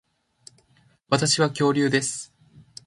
[1.09, 2.33] 私は恐竜です